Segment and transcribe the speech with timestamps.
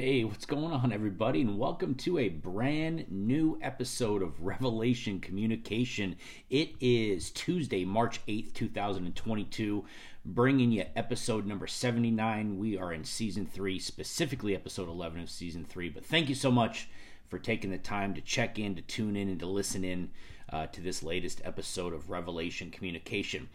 [0.00, 1.40] Hey, what's going on, everybody?
[1.40, 6.14] And welcome to a brand new episode of Revelation Communication.
[6.48, 9.84] It is Tuesday, March 8th, 2022,
[10.24, 12.58] bringing you episode number 79.
[12.58, 15.88] We are in season three, specifically episode 11 of season three.
[15.88, 16.88] But thank you so much
[17.26, 20.12] for taking the time to check in, to tune in, and to listen in
[20.52, 23.48] uh, to this latest episode of Revelation Communication.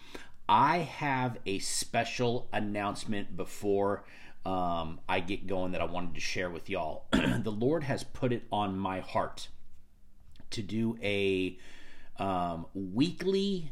[0.49, 4.03] I have a special announcement before
[4.45, 7.05] um, I get going that I wanted to share with y'all.
[7.11, 9.47] the Lord has put it on my heart
[10.51, 11.57] to do a
[12.17, 13.71] um, weekly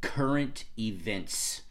[0.00, 1.62] current events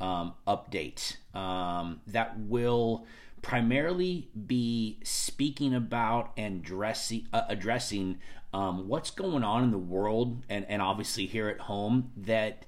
[0.00, 3.06] um, update um, that will
[3.42, 8.18] primarily be speaking about and dressing, uh, addressing
[8.52, 12.64] um, what's going on in the world and, and obviously here at home that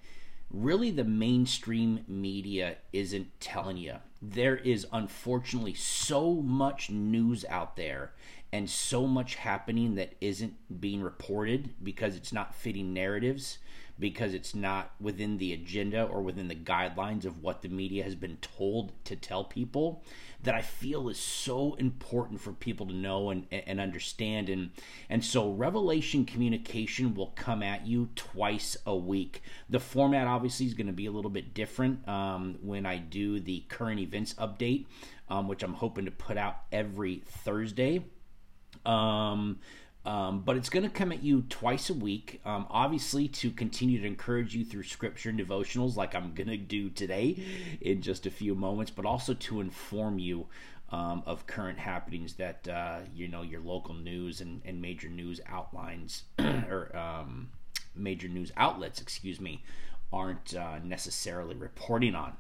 [0.51, 3.95] really the mainstream media isn't telling you.
[4.21, 8.13] There is unfortunately so much news out there
[8.53, 13.59] and so much happening that isn't being reported because it's not fitting narratives,
[13.99, 18.15] because it's not within the agenda or within the guidelines of what the media has
[18.15, 20.03] been told to tell people
[20.43, 24.49] that I feel is so important for people to know and, and understand.
[24.49, 24.71] And,
[25.09, 29.43] and so, Revelation communication will come at you twice a week.
[29.71, 33.41] The format obviously is going to be a little bit different um, when I do
[33.41, 34.87] the current events update,
[35.29, 38.05] um, which I'm hoping to put out every Thursday.
[38.85, 39.59] Um,
[40.07, 44.01] um, but it's going to come at you twice a week, um, obviously, to continue
[44.01, 47.43] to encourage you through scripture and devotionals, like I'm going to do today
[47.81, 50.47] in just a few moments, but also to inform you
[50.91, 55.41] um, of current happenings that, uh, you know, your local news and, and major news
[55.49, 57.49] outlines or um,
[57.97, 59.65] major news outlets, excuse me,
[60.13, 62.35] aren't uh, necessarily reporting on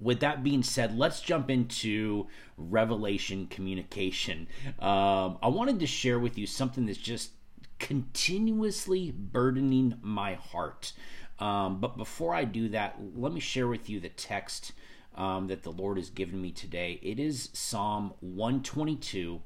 [0.00, 4.48] with that being said, let's jump into revelation communication.
[4.78, 7.32] Um, I wanted to share with you something that's just
[7.78, 10.92] continuously burdening my heart.
[11.38, 14.72] Um, but before I do that, let me share with you the text
[15.14, 16.98] um, that the Lord has given me today.
[17.02, 19.40] It is Psalm 122,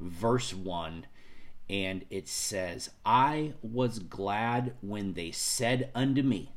[0.00, 1.06] verse 1
[1.70, 6.52] and it says, I was glad when they said unto me,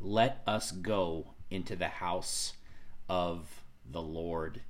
[0.00, 2.52] Let us go into the house
[3.08, 4.60] of the Lord.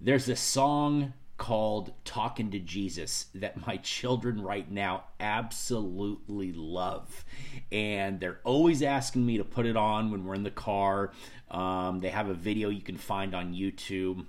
[0.00, 7.24] There's a song called Talking to Jesus that my children right now absolutely love.
[7.72, 11.12] And they're always asking me to put it on when we're in the car.
[11.50, 14.26] Um, they have a video you can find on YouTube.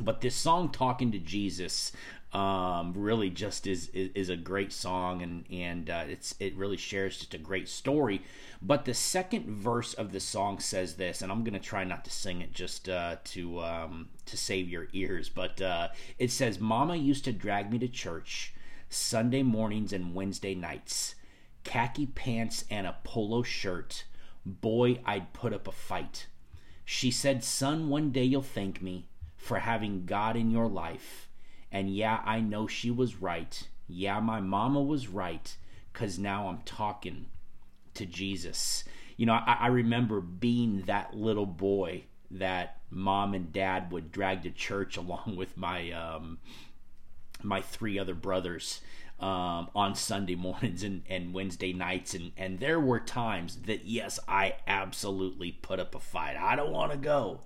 [0.00, 1.92] But this song, Talking to Jesus,
[2.34, 6.76] um, really just is, is, is a great song and and uh, it's it really
[6.76, 8.22] shares just a great story.
[8.60, 12.10] But the second verse of the song says this, and I'm gonna try not to
[12.10, 15.28] sing it just uh, to um, to save your ears.
[15.28, 18.52] But uh, it says, "Mama used to drag me to church
[18.88, 21.14] Sunday mornings and Wednesday nights,
[21.62, 24.06] khaki pants and a polo shirt.
[24.44, 26.26] Boy, I'd put up a fight."
[26.84, 29.06] She said, "Son, one day you'll thank me
[29.36, 31.28] for having God in your life."
[31.74, 33.68] And yeah, I know she was right.
[33.88, 35.56] Yeah, my mama was right
[35.92, 37.26] because now I'm talking
[37.94, 38.84] to Jesus.
[39.16, 44.44] You know, I, I, remember being that little boy that mom and dad would drag
[44.44, 46.38] to church along with my um,
[47.42, 48.80] my three other brothers
[49.18, 54.20] um, on Sunday mornings and, and Wednesday nights, and and there were times that yes,
[54.28, 56.36] I absolutely put up a fight.
[56.36, 57.40] I don't want to go.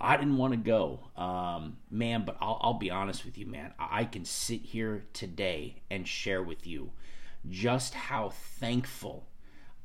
[0.00, 2.24] I didn't want to go, um, man.
[2.24, 3.72] But I'll, I'll be honest with you, man.
[3.78, 6.90] I can sit here today and share with you
[7.48, 9.26] just how thankful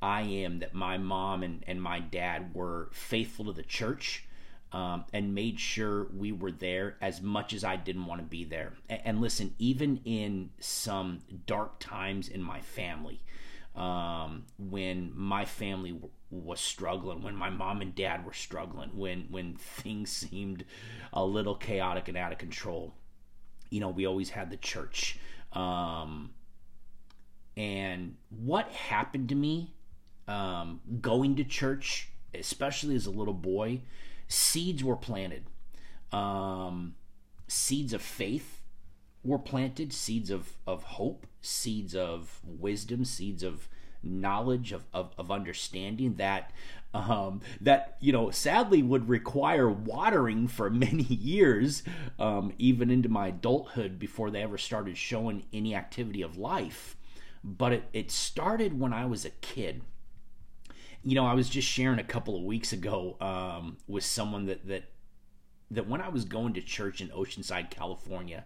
[0.01, 4.25] I am that my mom and, and my dad were faithful to the church
[4.71, 8.43] um, and made sure we were there as much as I didn't want to be
[8.43, 8.73] there.
[8.89, 13.21] And, and listen, even in some dark times in my family,
[13.75, 19.27] um, when my family w- was struggling, when my mom and dad were struggling, when
[19.29, 20.65] when things seemed
[21.13, 22.93] a little chaotic and out of control.
[23.69, 25.19] You know, we always had the church.
[25.51, 26.31] Um,
[27.57, 29.73] and what happened to me
[30.27, 33.81] um, going to church, especially as a little boy,
[34.27, 35.45] seeds were planted.
[36.11, 36.95] Um,
[37.47, 38.54] seeds of faith
[39.25, 43.67] were planted, seeds of, of hope, seeds of wisdom, seeds of
[44.03, 46.51] knowledge of, of, of understanding that
[46.93, 51.83] um, that you know sadly would require watering for many years
[52.19, 56.95] um, even into my adulthood before they ever started showing any activity of life.
[57.43, 59.81] But it, it started when i was a kid.
[61.03, 64.65] You know i was just sharing a couple of weeks ago um, with someone that
[64.67, 64.85] that
[65.71, 68.45] that when I was going to church in Oceanside, California,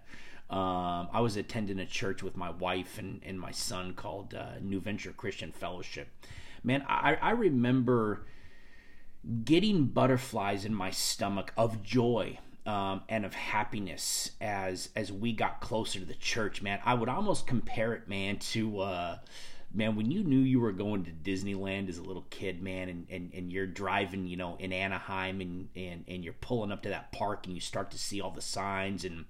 [0.50, 4.54] um, I was attending a church with my wife and, and my son called uh,
[4.62, 6.08] New Venture Christian Fellowship.
[6.64, 8.26] Man, I, I remember
[9.44, 15.62] getting butterflies in my stomach of joy um, and of happiness as as we got
[15.62, 16.62] closer to the church.
[16.62, 18.80] Man, I would almost compare it, man, to.
[18.80, 19.18] Uh,
[19.72, 23.06] man, when you knew you were going to Disneyland as a little kid, man, and,
[23.08, 26.90] and, and you're driving, you know, in Anaheim and, and, and you're pulling up to
[26.90, 29.26] that park and you start to see all the signs and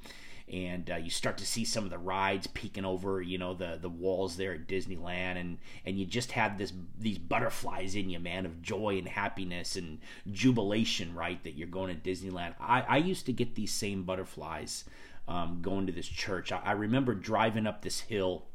[0.51, 3.78] and uh, you start to see some of the rides peeking over, you know, the
[3.81, 8.19] the walls there at Disneyland, and and you just have this these butterflies in you,
[8.19, 10.00] man, of joy and happiness and
[10.31, 11.44] jubilation, right?
[11.44, 12.56] That you're going to Disneyland.
[12.60, 14.86] I I used to get these same butterflies
[15.28, 16.52] um, going to this church.
[16.52, 18.45] I, I remember driving up this hill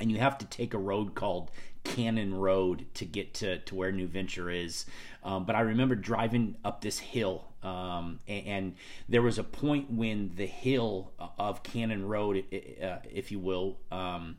[0.00, 1.50] and you have to take a road called
[1.84, 4.86] Cannon Road to get to, to where New Venture is.
[5.22, 8.74] Um, but I remember driving up this hill, um, and, and,
[9.08, 12.44] there was a point when the hill of Cannon Road,
[12.82, 14.38] uh, if you will, um,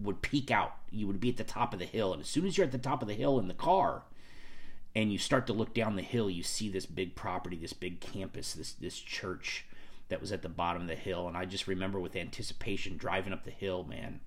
[0.00, 0.74] would peak out.
[0.90, 2.72] You would be at the top of the hill, and as soon as you're at
[2.72, 4.02] the top of the hill in the car,
[4.94, 8.00] and you start to look down the hill, you see this big property, this big
[8.00, 9.66] campus, this this church
[10.08, 11.28] that was at the bottom of the hill.
[11.28, 14.20] And I just remember with anticipation driving up the hill, man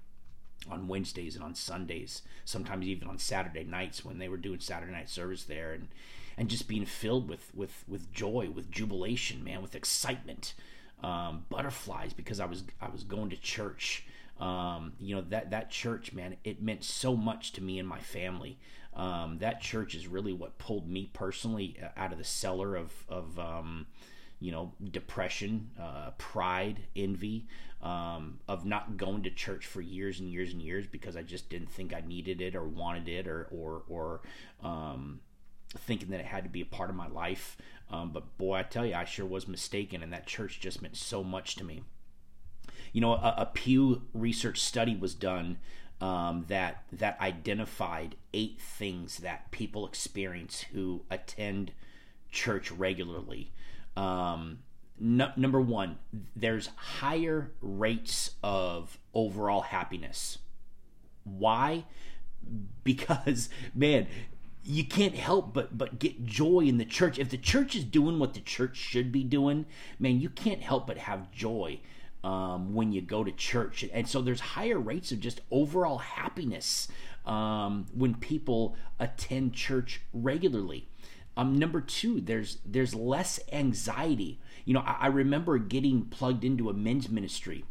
[0.70, 4.92] on Wednesdays and on Sundays, sometimes even on Saturday nights when they were doing Saturday
[4.92, 5.88] night service there, and
[6.38, 10.54] and just being filled with with with joy, with jubilation, man, with excitement,
[11.04, 14.06] um, butterflies because I was I was going to church.
[14.40, 18.00] Um, you know that that church, man, it meant so much to me and my
[18.00, 18.58] family.
[18.96, 22.92] Um, that church is really what pulled me personally uh, out of the cellar of
[23.10, 23.88] of um,
[24.44, 27.48] you know, depression, uh, pride, envy,
[27.82, 31.50] um, of not going to church for years and years and years because I just
[31.50, 34.22] didn't think I needed it or wanted it or or or
[34.62, 35.22] um,
[35.78, 37.58] thinking that it had to be a part of my life.
[37.90, 40.98] Um, but boy, I tell you, I sure was mistaken, and that church just meant
[40.98, 41.84] so much to me.
[42.92, 45.58] You know, a, a Pew Research study was done
[46.02, 51.72] um, that that identified eight things that people experience who attend
[52.31, 53.52] church regularly.
[53.96, 54.60] Um,
[55.00, 55.98] number one,
[56.36, 60.40] there's higher rates of overall happiness.
[61.24, 61.86] Why?
[62.84, 64.08] Because, man,
[64.65, 67.19] you can't help but but get joy in the church.
[67.19, 69.65] If the church is doing what the church should be doing,
[70.00, 71.80] man, you can't help but have joy
[72.24, 73.83] um, when you go to church.
[73.94, 76.88] And so there's higher rates of just overall happiness
[77.25, 80.88] um, when people attend church regularly.
[81.36, 84.39] Um, number two, there's there's less anxiety.
[84.65, 87.65] You know, I, I remember getting plugged into a men's ministry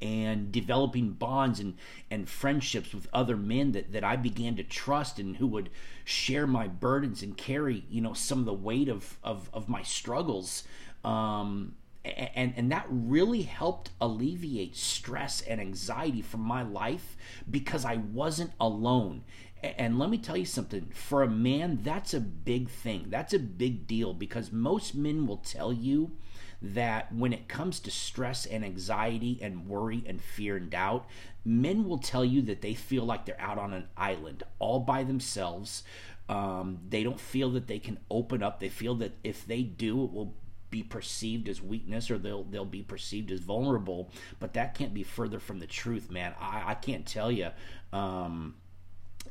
[0.00, 1.74] and developing bonds and,
[2.10, 5.70] and friendships with other men that, that I began to trust and who would
[6.04, 9.82] share my burdens and carry, you know, some of the weight of, of, of my
[9.82, 10.64] struggles.
[11.04, 17.16] Um, and, and that really helped alleviate stress and anxiety from my life
[17.50, 19.24] because I wasn't alone.
[19.62, 23.06] And let me tell you something for a man, that's a big thing.
[23.08, 26.12] That's a big deal because most men will tell you
[26.60, 31.06] that when it comes to stress and anxiety and worry and fear and doubt,
[31.44, 35.02] men will tell you that they feel like they're out on an island all by
[35.02, 35.82] themselves.
[36.28, 38.60] Um, they don't feel that they can open up.
[38.60, 40.34] They feel that if they do, it will
[40.70, 44.10] be perceived as weakness or they'll they'll be perceived as vulnerable.
[44.40, 46.34] But that can't be further from the truth, man.
[46.40, 47.50] I, I can't tell you.
[47.92, 48.54] Um,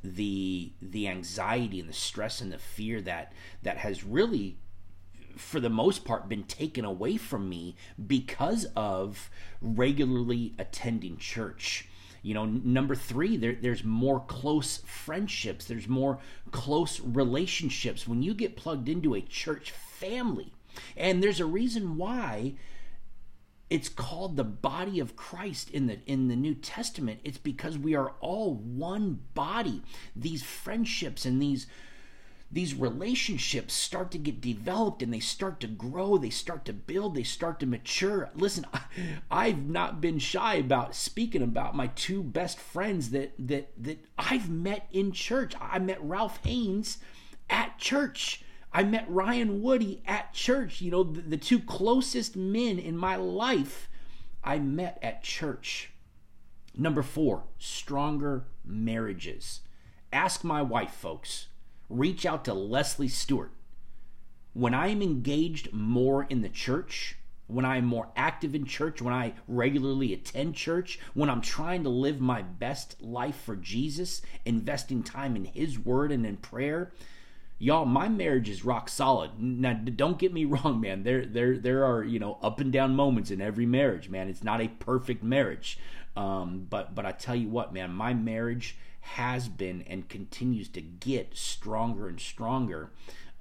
[0.03, 3.33] the the anxiety and the stress and the fear that
[3.63, 4.57] that has really
[5.37, 7.75] for the most part been taken away from me
[8.07, 9.29] because of
[9.61, 11.87] regularly attending church.
[12.21, 15.65] You know number three there, there's more close friendships.
[15.65, 16.19] There's more
[16.51, 18.07] close relationships.
[18.07, 20.53] When you get plugged into a church family
[20.97, 22.55] and there's a reason why
[23.69, 27.19] it's called the body of Christ in the in the New Testament.
[27.23, 29.81] It's because we are all one body.
[30.15, 31.67] These friendships and these
[32.51, 37.15] these relationships start to get developed and they start to grow, they start to build,
[37.15, 38.29] they start to mature.
[38.35, 38.65] Listen,
[39.31, 44.49] I've not been shy about speaking about my two best friends that that that I've
[44.49, 45.53] met in church.
[45.59, 46.99] I met Ralph Haynes
[47.49, 48.44] at church.
[48.75, 50.81] I met Ryan Woody at church.
[50.81, 53.87] You know, the, the two closest men in my life
[54.43, 55.91] I met at church.
[56.75, 59.61] Number four, stronger marriages.
[60.11, 61.47] Ask my wife, folks.
[61.89, 63.53] Reach out to Leslie Stewart.
[64.51, 67.17] When I am engaged more in the church,
[67.47, 71.83] when I am more active in church, when I regularly attend church, when I'm trying
[71.83, 76.91] to live my best life for Jesus, investing time in His Word and in prayer,
[77.57, 79.31] y'all my marriage is rock solid.
[79.39, 81.03] Now don't get me wrong man.
[81.03, 84.27] There there there are you know up and down moments in every marriage man.
[84.27, 85.77] It's not a perfect marriage.
[86.15, 90.81] Um, but but i tell you what man my marriage has been and continues to
[90.81, 92.91] get stronger and stronger.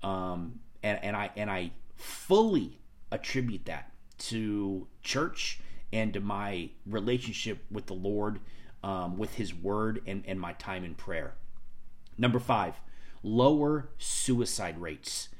[0.02, 2.80] Um, and, and i and i fully
[3.12, 5.60] attribute that to church
[5.92, 8.40] and to my relationship with the lord
[8.82, 11.34] um, with his word and, and my time in prayer.
[12.18, 12.74] Number five
[13.24, 15.30] lower suicide rates.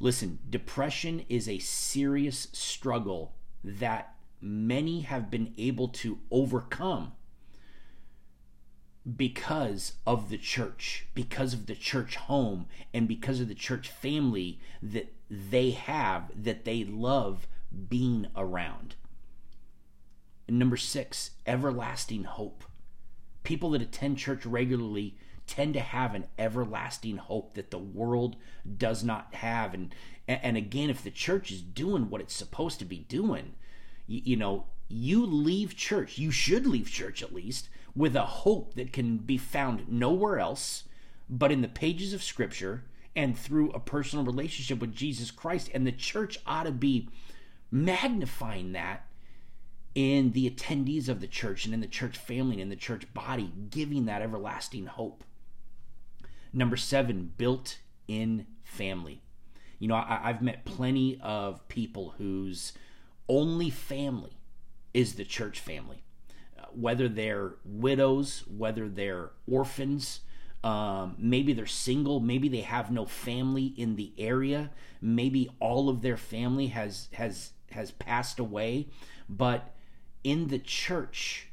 [0.00, 7.12] Listen, depression is a serious struggle that many have been able to overcome
[9.16, 14.60] because of the church, because of the church home, and because of the church family
[14.82, 17.46] that they have, that they love
[17.88, 18.96] being around.
[20.46, 22.64] And number six, everlasting hope.
[23.42, 25.16] People that attend church regularly
[25.48, 28.36] tend to have an everlasting hope that the world
[28.76, 29.94] does not have and
[30.28, 33.54] and again if the church is doing what it's supposed to be doing
[34.06, 38.74] you, you know you leave church you should leave church at least with a hope
[38.74, 40.84] that can be found nowhere else
[41.28, 42.84] but in the pages of scripture
[43.18, 47.08] and through a personal relationship with Jesus Christ and the church ought to be
[47.70, 49.06] magnifying that
[49.94, 53.12] in the attendees of the church and in the church family and in the church
[53.14, 55.24] body, giving that everlasting hope.
[56.52, 59.22] Number seven, built in family.
[59.78, 62.72] You know, I, have met plenty of people whose
[63.28, 64.38] only family
[64.92, 66.02] is the church family.
[66.58, 70.20] Uh, whether they're widows, whether they're orphans,
[70.64, 76.02] um, maybe they're single, maybe they have no family in the area, maybe all of
[76.02, 78.88] their family has has has passed away,
[79.28, 79.74] but
[80.24, 81.47] in the church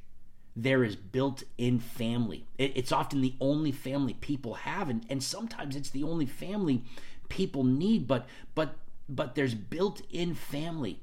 [0.56, 2.46] there is built in family.
[2.58, 6.84] It, it's often the only family people have, and, and sometimes it's the only family
[7.30, 8.76] people need, but but
[9.10, 11.02] but there's built in family.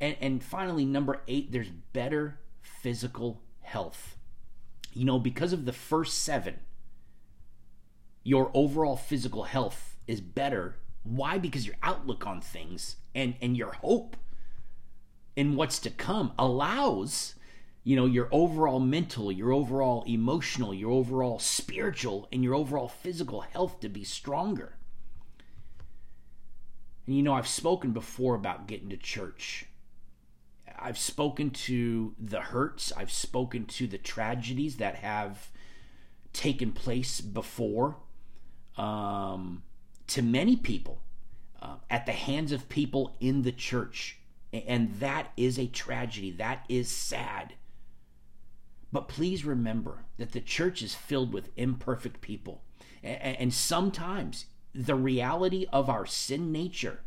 [0.00, 4.16] And, and finally, number eight, there's better physical health.
[4.92, 6.58] You know, because of the first seven,
[8.22, 10.76] your overall physical health is better.
[11.02, 11.38] Why?
[11.38, 14.16] Because your outlook on things and, and your hope
[15.34, 17.34] in what's to come allows
[17.84, 23.40] you know your overall mental your overall emotional your overall spiritual and your overall physical
[23.40, 24.76] health to be stronger.
[27.06, 29.66] And you know i've spoken before about getting to church.
[30.78, 32.92] I've spoken to the hurts.
[32.96, 35.48] I've spoken to the tragedies that have
[36.32, 37.96] taken place before
[38.76, 39.62] um,
[40.08, 41.00] to many people
[41.60, 44.18] uh, at the hands of people in the church.
[44.52, 46.32] And that is a tragedy.
[46.32, 47.54] That is sad
[48.92, 52.62] but please remember that the church is filled with imperfect people.
[53.02, 57.00] And sometimes the reality of our sin nature,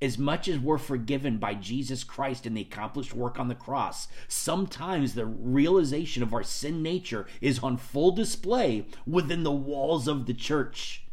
[0.00, 4.08] as much as we're forgiven by Jesus Christ and the accomplished work on the cross,
[4.26, 10.26] sometimes the realization of our sin nature is on full display within the walls of
[10.26, 11.06] the church.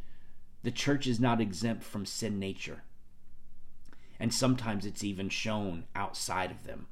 [0.64, 2.84] The church is not exempt from sin nature.
[4.20, 6.88] And sometimes it's even shown outside of them.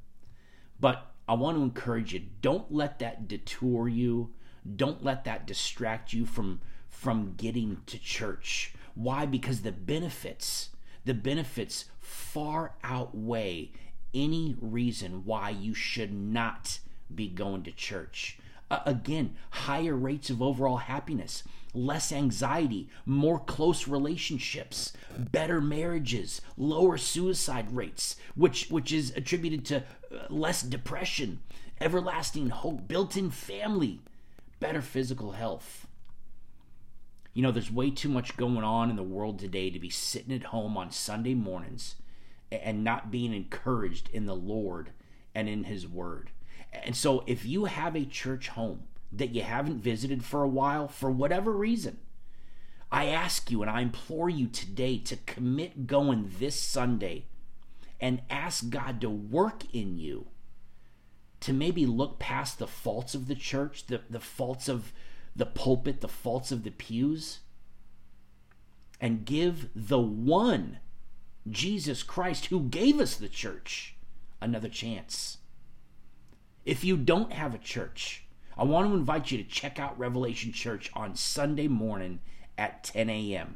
[0.79, 4.31] But I want to encourage you don't let that detour you.
[4.75, 8.73] Don't let that distract you from from getting to church.
[8.95, 9.25] Why?
[9.25, 10.69] Because the benefits,
[11.05, 13.71] the benefits far outweigh
[14.13, 16.79] any reason why you should not
[17.13, 18.39] be going to church.
[18.69, 21.43] Uh, again, higher rates of overall happiness,
[21.73, 29.77] less anxiety, more close relationships, better marriages, lower suicide rates, which which is attributed to
[29.77, 31.39] uh, less depression,
[31.79, 34.01] everlasting hope, built-in family,
[34.59, 35.87] better physical health.
[37.33, 40.33] You know, there's way too much going on in the world today to be sitting
[40.33, 41.95] at home on Sunday mornings
[42.51, 44.91] and not being encouraged in the Lord
[45.35, 46.31] and in his word.
[46.71, 50.87] And so if you have a church home that you haven't visited for a while,
[50.87, 51.99] for whatever reason,
[52.91, 57.25] I ask you and I implore you today to commit going this Sunday
[57.99, 60.27] and ask God to work in you
[61.39, 64.91] to maybe look past the faults of the church, the, the faults of
[65.35, 67.39] the pulpit, the faults of the pews,
[68.99, 70.79] and give the one,
[71.47, 73.95] Jesus Christ, who gave us the church,
[74.41, 75.37] another chance.
[76.67, 78.25] If you don't have a church,
[78.57, 82.19] I want to invite you to check out Revelation Church on Sunday morning
[82.57, 83.55] at 10 a.m.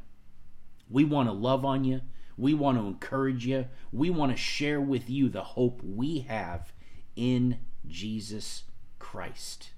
[0.90, 2.00] We want to love on you.
[2.38, 3.68] We want to encourage you.
[3.92, 6.72] We want to share with you the hope we have
[7.18, 8.64] in Jesus
[8.98, 9.72] Christ.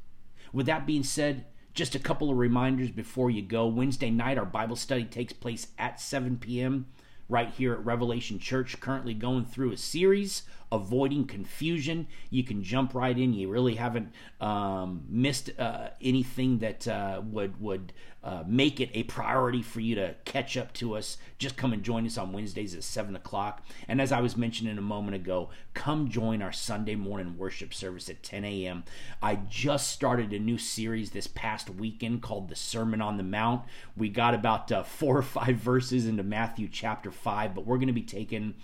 [0.51, 3.65] With that being said, Just a couple of reminders before you go.
[3.65, 6.85] Wednesday night, our Bible study takes place at 7 p.m.
[7.33, 12.07] right here at Revelation Church, currently going through a series avoiding confusion.
[12.29, 13.33] You can jump right in.
[13.33, 17.91] You really haven't um, missed uh, anything that uh, would would
[18.23, 21.17] uh, make it a priority for you to catch up to us.
[21.37, 23.65] Just come and join us on Wednesdays at seven o'clock.
[23.87, 28.09] And as I was mentioning a moment ago, come join our Sunday morning worship service
[28.09, 28.83] at 10 a.m.
[29.21, 33.63] I just started a new series this past weekend called the Sermon on the Mount.
[33.97, 37.87] We got about uh, four or five verses into Matthew chapter five, but we're going
[37.87, 38.55] to be taking